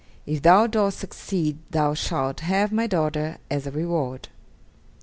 [0.25, 4.29] If thou dost succeed thou shalt have my daughter as a reward."